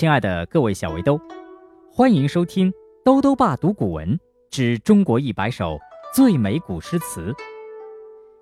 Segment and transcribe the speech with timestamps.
[0.00, 1.20] 亲爱的各位小围兜，
[1.92, 2.72] 欢迎收听
[3.04, 4.18] 《兜兜爸读古文
[4.50, 5.78] 之中国一百首
[6.14, 7.30] 最美古诗词》。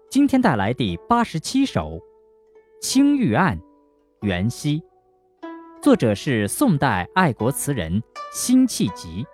[0.09, 1.95] 今天带来第八十七首
[2.81, 3.59] 《青玉案·
[4.25, 4.81] 元夕》，
[5.83, 8.01] 作者是宋代爱国词人
[8.33, 9.27] 辛弃疾。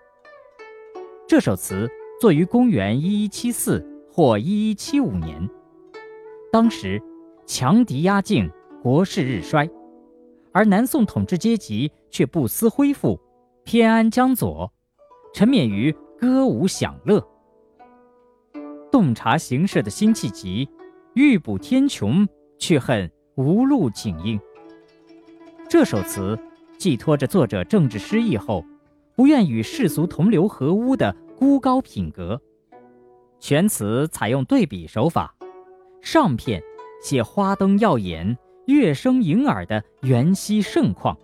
[1.29, 1.87] 这首词
[2.19, 5.47] 作于公元一一七四或一一七五年，
[6.51, 6.99] 当时
[7.45, 8.51] 强敌压境，
[8.83, 9.69] 国势日衰。
[10.55, 13.21] 而南宋统治阶级却不思恢复，
[13.65, 14.73] 偏安江左，
[15.35, 17.21] 沉湎于歌舞享乐。
[18.91, 20.69] 洞察形势的辛弃疾，
[21.15, 22.25] 欲补天穹，
[22.57, 24.41] 却恨无路请缨。
[25.69, 26.39] 这首词
[26.79, 28.65] 寄托着作者政治失意后，
[29.17, 32.41] 不愿与世俗同流合污的孤高品格。
[33.41, 35.35] 全词采用对比手法，
[36.01, 36.63] 上片
[37.03, 38.39] 写花灯耀眼。
[38.67, 41.17] 乐声盈耳的元夕盛况，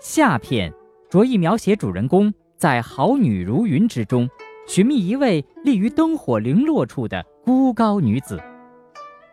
[0.00, 0.72] 下片
[1.10, 4.28] 着意描写主人公在好女如云之中
[4.66, 8.40] 寻觅一位立于灯火零落处的孤高女子，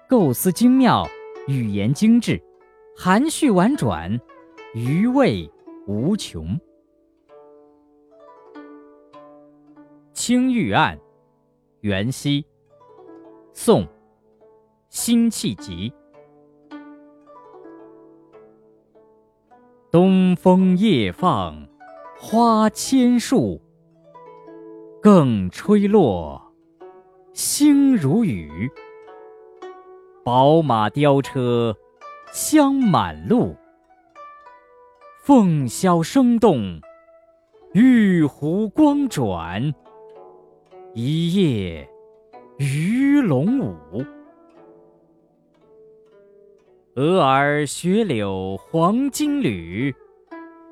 [0.08, 1.08] 构思精妙，
[1.48, 2.42] 语言精致，
[2.98, 4.20] 含蓄婉转，
[4.74, 5.48] 余味
[5.86, 6.48] 无穷。
[10.14, 10.98] 《青玉案·
[11.82, 12.42] 元夕》，
[13.54, 13.84] 宋·
[14.90, 15.94] 辛弃疾。
[19.92, 21.68] 东风夜放
[22.20, 23.60] 花千树，
[25.02, 26.40] 更吹落，
[27.34, 28.70] 星如雨。
[30.24, 31.76] 宝马雕车
[32.32, 33.56] 香满路，
[35.24, 36.80] 凤箫声动，
[37.74, 39.74] 玉壶光转，
[40.94, 41.90] 一夜
[42.60, 44.06] 鱼龙舞。
[47.00, 49.96] 蛾儿雪柳黄金缕，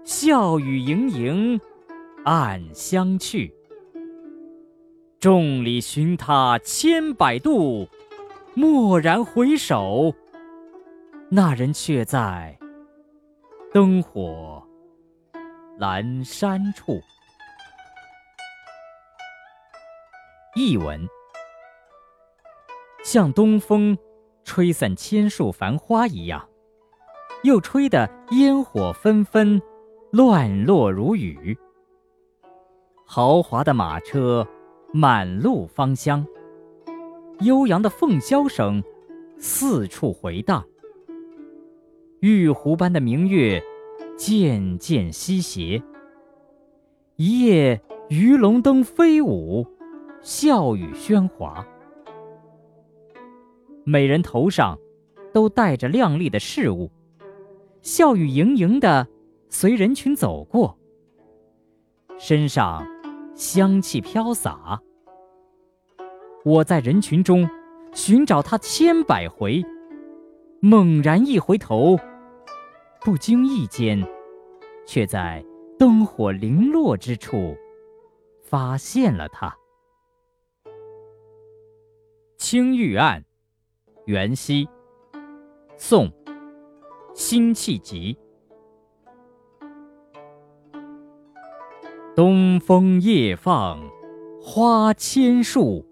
[0.03, 1.57] 笑语盈盈
[2.25, 3.55] 暗香去。
[5.21, 7.87] 众里寻他千百度，
[8.55, 10.13] 蓦然回首，
[11.29, 12.59] 那人却在
[13.73, 14.61] 灯火
[15.79, 17.01] 阑珊处。
[20.57, 21.07] 译文：
[23.01, 23.97] 向东风。
[24.47, 26.47] 吹散千树繁花一样，
[27.43, 29.61] 又吹得烟火纷纷，
[30.09, 31.55] 乱落如雨。
[33.05, 34.47] 豪华的马车
[34.93, 36.25] 满路芳香，
[37.41, 38.81] 悠扬的凤箫声
[39.37, 40.65] 四处回荡。
[42.21, 43.61] 玉壶般的明月
[44.17, 45.83] 渐渐西斜，
[47.17, 49.67] 一夜鱼龙灯飞舞，
[50.21, 51.67] 笑语喧哗。
[53.89, 54.77] 每人头上
[55.33, 56.91] 都戴着亮丽的饰物，
[57.81, 59.07] 笑语盈盈地
[59.47, 60.77] 随人群走过，
[62.19, 62.85] 身上
[63.33, 64.81] 香气飘洒。
[66.43, 67.49] 我在人群中
[67.93, 69.63] 寻找他千百回，
[70.59, 71.97] 猛然一回头，
[72.99, 74.05] 不经意间，
[74.85, 75.41] 却在
[75.79, 77.55] 灯火零落之处
[78.41, 79.55] 发现了他。
[82.37, 83.23] 青玉案。
[84.07, 84.65] 元夕，
[85.75, 86.09] 宋，
[87.13, 88.17] 辛弃疾。
[92.15, 93.77] 东风夜放
[94.41, 95.85] 花千树，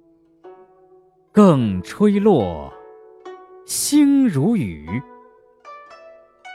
[1.34, 2.72] 更吹落，
[3.66, 4.88] 星如雨。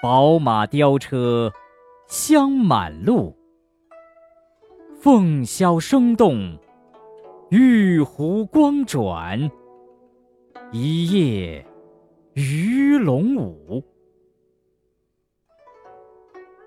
[0.03, 1.53] 宝马雕车
[2.09, 3.37] 香满路，
[4.99, 6.59] 凤箫声动，
[7.51, 9.39] 玉壶光转。
[10.73, 11.67] 一夜
[12.35, 13.85] 鱼龙舞，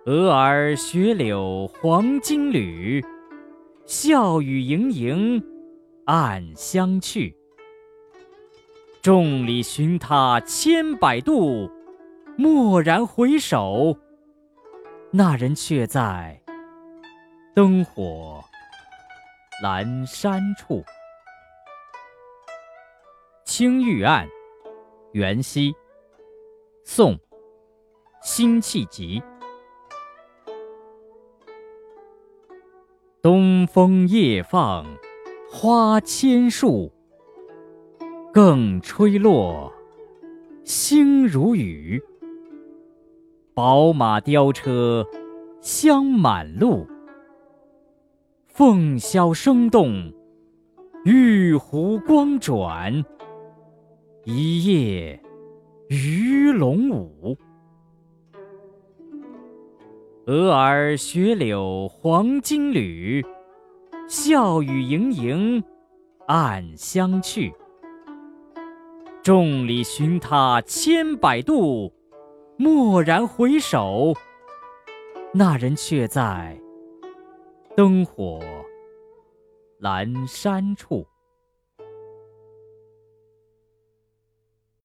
[0.05, 3.01] 蛾儿雪柳黄金缕，
[3.85, 5.41] 笑语盈盈
[6.05, 7.33] 暗香去。
[9.01, 11.71] 众里寻他千百度，
[12.37, 13.97] 蓦然回首，
[15.11, 16.41] 那人却在
[17.55, 18.43] 灯火
[19.63, 20.83] 阑珊处。
[23.45, 24.25] 青玉案·
[25.11, 25.75] 元夕，
[26.85, 27.13] 宋·
[28.21, 29.21] 辛弃疾。
[33.21, 34.85] 东风夜放
[35.51, 36.91] 花千树，
[38.33, 39.71] 更吹落，
[40.63, 42.01] 星如雨。
[43.53, 45.05] 宝马雕车
[45.61, 46.87] 香满路，
[48.47, 50.11] 凤箫声动，
[51.03, 53.03] 玉壶光转。
[54.25, 55.21] 一夜
[55.89, 57.37] 鱼龙舞，
[60.25, 63.21] 蛾儿雪柳黄金缕，
[64.07, 65.61] 笑语盈盈
[66.25, 67.53] 暗香去。
[69.21, 71.91] 众里寻他千百度，
[72.59, 74.13] 蓦然回首，
[75.33, 76.57] 那人却在
[77.75, 78.39] 灯火
[79.81, 81.05] 阑珊处。